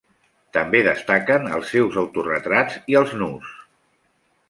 [0.55, 3.57] També destaquen els seus autoretrats i els nus.